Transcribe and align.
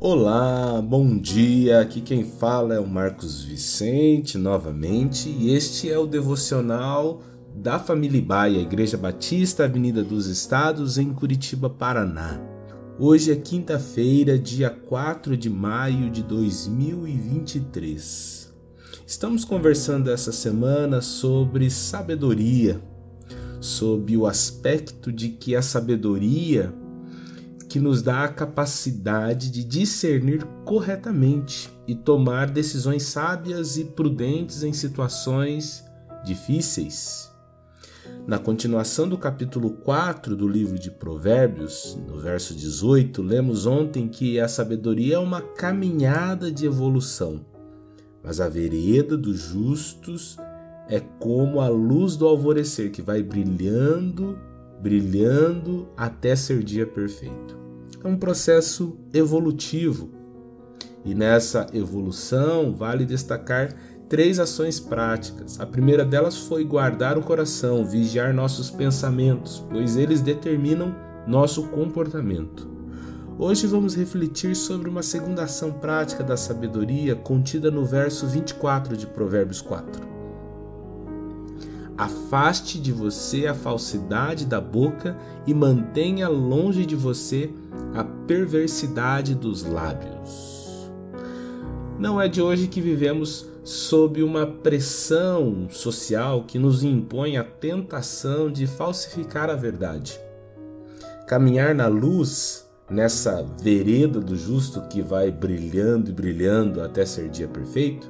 Olá, 0.00 0.80
bom 0.80 1.18
dia. 1.18 1.80
Aqui 1.80 2.00
quem 2.00 2.22
fala 2.22 2.72
é 2.72 2.78
o 2.78 2.86
Marcos 2.86 3.42
Vicente 3.42 4.38
novamente 4.38 5.28
e 5.28 5.52
este 5.52 5.90
é 5.90 5.98
o 5.98 6.06
devocional 6.06 7.20
da 7.52 7.80
Família 7.80 8.22
Baia, 8.22 8.60
Igreja 8.60 8.96
Batista, 8.96 9.64
Avenida 9.64 10.04
dos 10.04 10.28
Estados, 10.28 10.98
em 10.98 11.12
Curitiba, 11.12 11.68
Paraná. 11.68 12.40
Hoje 12.96 13.32
é 13.32 13.36
quinta-feira, 13.36 14.38
dia 14.38 14.70
4 14.70 15.36
de 15.36 15.50
maio 15.50 16.08
de 16.10 16.22
2023. 16.22 18.54
Estamos 19.04 19.44
conversando 19.44 20.12
essa 20.12 20.30
semana 20.30 21.00
sobre 21.00 21.68
sabedoria, 21.70 22.80
sobre 23.60 24.16
o 24.16 24.28
aspecto 24.28 25.10
de 25.10 25.30
que 25.30 25.56
a 25.56 25.62
sabedoria 25.62 26.72
que 27.68 27.78
nos 27.78 28.02
dá 28.02 28.24
a 28.24 28.28
capacidade 28.28 29.50
de 29.50 29.62
discernir 29.62 30.42
corretamente 30.64 31.70
e 31.86 31.94
tomar 31.94 32.48
decisões 32.50 33.02
sábias 33.02 33.76
e 33.76 33.84
prudentes 33.84 34.62
em 34.62 34.72
situações 34.72 35.84
difíceis. 36.24 37.30
Na 38.26 38.38
continuação 38.38 39.06
do 39.06 39.18
capítulo 39.18 39.70
4 39.70 40.34
do 40.34 40.48
livro 40.48 40.78
de 40.78 40.90
Provérbios, 40.90 41.98
no 42.06 42.18
verso 42.18 42.54
18, 42.54 43.20
lemos 43.22 43.66
ontem 43.66 44.08
que 44.08 44.40
a 44.40 44.48
sabedoria 44.48 45.16
é 45.16 45.18
uma 45.18 45.42
caminhada 45.42 46.50
de 46.50 46.64
evolução, 46.64 47.44
mas 48.22 48.40
a 48.40 48.48
vereda 48.48 49.16
dos 49.16 49.38
justos 49.38 50.38
é 50.88 51.00
como 51.00 51.60
a 51.60 51.68
luz 51.68 52.16
do 52.16 52.26
alvorecer 52.26 52.90
que 52.90 53.02
vai 53.02 53.22
brilhando, 53.22 54.38
brilhando 54.80 55.86
até 55.96 56.34
ser 56.34 56.62
dia 56.62 56.86
perfeito 56.86 57.57
é 58.02 58.08
um 58.08 58.16
processo 58.16 58.96
evolutivo. 59.12 60.10
E 61.04 61.14
nessa 61.14 61.66
evolução 61.72 62.72
vale 62.72 63.04
destacar 63.04 63.74
três 64.08 64.38
ações 64.38 64.80
práticas. 64.80 65.60
A 65.60 65.66
primeira 65.66 66.04
delas 66.04 66.38
foi 66.38 66.64
guardar 66.64 67.18
o 67.18 67.22
coração, 67.22 67.84
vigiar 67.84 68.34
nossos 68.34 68.70
pensamentos, 68.70 69.64
pois 69.70 69.96
eles 69.96 70.20
determinam 70.20 70.94
nosso 71.26 71.68
comportamento. 71.68 72.68
Hoje 73.38 73.66
vamos 73.66 73.94
refletir 73.94 74.56
sobre 74.56 74.88
uma 74.88 75.02
segunda 75.02 75.44
ação 75.44 75.70
prática 75.72 76.24
da 76.24 76.36
sabedoria 76.36 77.14
contida 77.14 77.70
no 77.70 77.84
verso 77.84 78.26
24 78.26 78.96
de 78.96 79.06
Provérbios 79.06 79.60
4. 79.60 80.07
Afaste 81.98 82.78
de 82.78 82.92
você 82.92 83.48
a 83.48 83.54
falsidade 83.54 84.46
da 84.46 84.60
boca 84.60 85.18
e 85.44 85.52
mantenha 85.52 86.28
longe 86.28 86.86
de 86.86 86.94
você 86.94 87.50
a 87.92 88.04
perversidade 88.04 89.34
dos 89.34 89.64
lábios. 89.64 90.88
Não 91.98 92.20
é 92.20 92.28
de 92.28 92.40
hoje 92.40 92.68
que 92.68 92.80
vivemos 92.80 93.48
sob 93.64 94.22
uma 94.22 94.46
pressão 94.46 95.66
social 95.68 96.44
que 96.44 96.56
nos 96.56 96.84
impõe 96.84 97.36
a 97.36 97.42
tentação 97.42 98.48
de 98.48 98.68
falsificar 98.68 99.50
a 99.50 99.56
verdade. 99.56 100.20
Caminhar 101.26 101.74
na 101.74 101.88
luz, 101.88 102.64
nessa 102.88 103.42
vereda 103.60 104.20
do 104.20 104.36
justo 104.36 104.82
que 104.82 105.02
vai 105.02 105.32
brilhando 105.32 106.10
e 106.10 106.14
brilhando 106.14 106.80
até 106.80 107.04
ser 107.04 107.28
dia 107.28 107.48
perfeito, 107.48 108.08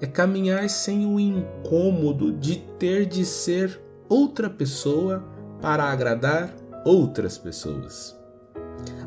é 0.00 0.06
caminhar 0.06 0.68
sem 0.68 1.06
o 1.06 1.18
incômodo 1.18 2.32
de 2.32 2.56
ter 2.78 3.06
de 3.06 3.24
ser 3.24 3.80
outra 4.08 4.48
pessoa 4.48 5.24
para 5.60 5.84
agradar 5.84 6.54
outras 6.84 7.36
pessoas. 7.36 8.16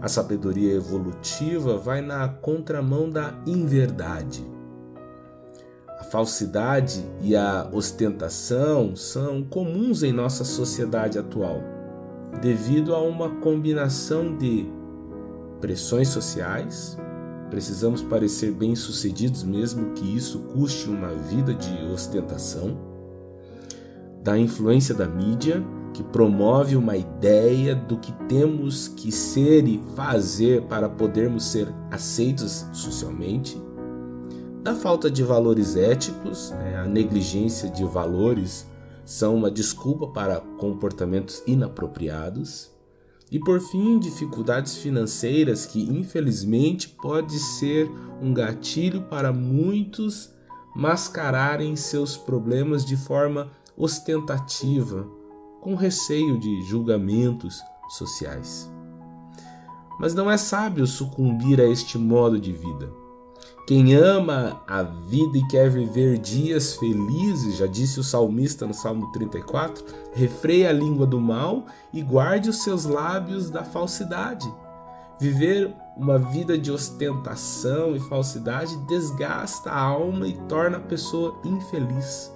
A 0.02 0.08
sabedoria 0.08 0.74
evolutiva 0.74 1.78
vai 1.78 2.02
na 2.02 2.28
contramão 2.28 3.10
da 3.10 3.34
inverdade. 3.46 4.46
A 6.00 6.04
falsidade 6.04 7.06
e 7.22 7.36
a 7.36 7.70
ostentação 7.72 8.96
são 8.96 9.44
comuns 9.44 10.04
em 10.04 10.12
nossa 10.12 10.44
sociedade 10.44 11.18
atual, 11.18 11.62
devido 12.42 12.94
a 12.94 13.02
uma 13.02 13.30
combinação 13.40 14.36
de 14.36 14.68
pressões 15.62 16.10
sociais, 16.10 16.98
Precisamos 17.52 18.02
parecer 18.02 18.54
bem-sucedidos, 18.54 19.44
mesmo 19.44 19.92
que 19.92 20.06
isso 20.16 20.40
custe 20.54 20.90
uma 20.90 21.10
vida 21.10 21.54
de 21.54 21.84
ostentação. 21.92 22.78
Da 24.24 24.38
influência 24.38 24.96
da 24.96 25.06
mídia, 25.06 25.62
que 25.94 26.02
promove 26.02 26.78
uma 26.78 26.96
ideia 26.96 27.76
do 27.76 27.98
que 27.98 28.14
temos 28.30 28.88
que 28.88 29.12
ser 29.12 29.68
e 29.68 29.84
fazer 29.98 30.62
para 30.62 30.88
podermos 30.88 31.44
ser 31.44 31.68
aceitos 31.92 32.66
socialmente. 32.72 33.62
Da 34.64 34.74
falta 34.74 35.12
de 35.12 35.22
valores 35.22 35.76
éticos, 35.76 36.52
né, 36.52 36.78
a 36.78 36.86
negligência 36.86 37.70
de 37.70 37.84
valores 37.84 38.66
são 39.04 39.36
uma 39.36 39.52
desculpa 39.52 40.08
para 40.08 40.40
comportamentos 40.58 41.44
inapropriados 41.46 42.72
e 43.32 43.40
por 43.40 43.62
fim, 43.62 43.98
dificuldades 43.98 44.76
financeiras 44.76 45.66
que 45.66 45.82
infelizmente 45.82 46.90
pode 46.90 47.40
ser 47.40 47.90
um 48.22 48.34
gatilho 48.34 49.04
para 49.04 49.32
muitos 49.32 50.30
mascararem 50.76 51.76
seus 51.78 52.18
problemas 52.18 52.86
de 52.86 52.98
forma 52.98 53.50
ostentativa, 53.78 55.08
com 55.62 55.76
receio 55.76 56.38
de 56.38 56.62
julgamentos 56.64 57.62
sociais. 57.90 58.70
Mas 59.98 60.14
não 60.14 60.30
é 60.30 60.36
sábio 60.36 60.86
sucumbir 60.86 61.62
a 61.62 61.66
este 61.66 61.98
modo 61.98 62.40
de 62.40 62.52
vida. 62.52 63.01
Quem 63.68 63.94
ama 63.94 64.62
a 64.68 64.82
vida 64.82 65.38
e 65.38 65.48
quer 65.48 65.70
viver 65.70 66.18
dias 66.18 66.76
felizes, 66.76 67.58
já 67.58 67.68
disse 67.68 68.00
o 68.00 68.04
salmista 68.04 68.66
no 68.66 68.74
Salmo 68.74 69.12
34, 69.12 69.86
refreie 70.14 70.66
a 70.66 70.72
língua 70.72 71.06
do 71.06 71.20
mal 71.20 71.66
e 71.94 72.02
guarde 72.02 72.50
os 72.50 72.64
seus 72.64 72.86
lábios 72.86 73.50
da 73.50 73.64
falsidade. 73.64 74.52
Viver 75.20 75.74
uma 75.96 76.18
vida 76.18 76.58
de 76.58 76.72
ostentação 76.72 77.96
e 77.96 78.00
falsidade 78.00 78.76
desgasta 78.88 79.70
a 79.70 79.80
alma 79.80 80.28
e 80.28 80.34
torna 80.50 80.78
a 80.78 80.82
pessoa 80.82 81.40
infeliz. 81.46 82.34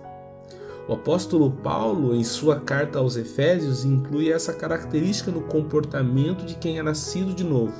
O 0.87 0.93
apóstolo 0.93 1.49
Paulo, 1.49 2.13
em 2.13 2.23
sua 2.23 2.59
carta 2.59 2.99
aos 2.99 3.17
Efésios, 3.17 3.83
inclui 3.83 4.31
essa 4.31 4.53
característica 4.53 5.31
no 5.31 5.41
comportamento 5.41 6.45
de 6.45 6.53
quem 6.55 6.77
é 6.77 6.83
nascido 6.83 7.33
de 7.33 7.43
novo. 7.43 7.73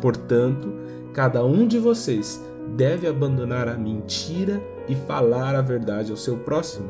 Portanto, 0.00 0.72
cada 1.12 1.44
um 1.44 1.66
de 1.66 1.80
vocês 1.80 2.40
deve 2.74 3.06
abandonar 3.06 3.68
a 3.68 3.76
mentira 3.76 4.60
e 4.88 4.94
falar 4.94 5.54
a 5.54 5.62
verdade 5.62 6.10
ao 6.10 6.16
seu 6.16 6.36
próximo. 6.38 6.88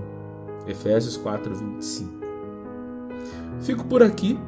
Efésios 0.66 1.16
4:25. 1.16 2.08
Fico 3.60 3.84
por 3.84 4.02
aqui 4.02 4.38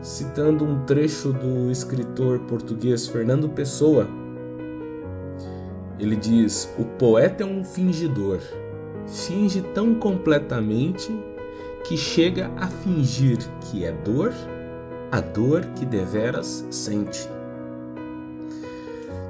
citando 0.00 0.64
um 0.64 0.84
trecho 0.84 1.32
do 1.32 1.70
escritor 1.70 2.40
português 2.40 3.06
Fernando 3.08 3.48
Pessoa. 3.48 4.06
Ele 5.98 6.16
diz: 6.16 6.72
"O 6.78 6.84
poeta 6.84 7.42
é 7.42 7.46
um 7.46 7.64
fingidor. 7.64 8.38
Finge 9.06 9.62
tão 9.74 9.94
completamente 9.94 11.10
que 11.84 11.96
chega 11.96 12.50
a 12.56 12.68
fingir 12.68 13.38
que 13.60 13.84
é 13.84 13.92
dor, 13.92 14.32
a 15.10 15.20
dor 15.20 15.64
que 15.74 15.84
deveras 15.84 16.66
sente." 16.70 17.37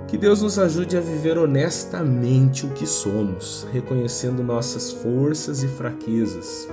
Que 0.09 0.17
Deus 0.17 0.41
nos 0.41 0.59
ajude 0.59 0.97
a 0.97 1.03
viver 1.03 1.37
honestamente 1.37 2.65
o 2.65 2.73
que 2.73 2.87
somos, 2.87 3.67
reconhecendo 3.71 4.43
nossas 4.43 4.91
forças 4.91 5.63
e 5.63 5.69
fraquezas, 5.69 6.67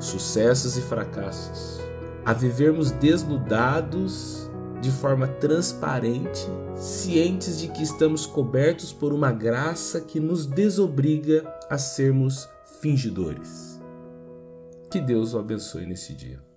sucessos 0.00 0.76
e 0.76 0.80
fracassos, 0.80 1.80
a 2.24 2.32
vivermos 2.32 2.90
desnudados 2.90 4.50
de 4.80 4.90
forma 4.90 5.28
transparente, 5.28 6.44
cientes 6.74 7.60
de 7.60 7.68
que 7.68 7.84
estamos 7.84 8.26
cobertos 8.26 8.92
por 8.92 9.12
uma 9.12 9.30
graça 9.30 10.00
que 10.00 10.18
nos 10.18 10.44
desobriga 10.44 11.44
a 11.70 11.78
sermos 11.78 12.48
fingidores. 12.80 13.80
Que 14.90 15.00
Deus 15.00 15.34
o 15.34 15.38
abençoe 15.38 15.86
nesse 15.86 16.14
dia. 16.14 16.51